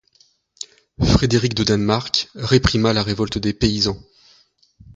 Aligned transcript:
Frédéric 1.03 1.53
de 1.53 1.63
Danemark 1.63 2.31
réprima 2.33 2.91
la 2.91 3.03
révolte 3.03 3.37
des 3.37 3.53
paysans. 3.53 4.01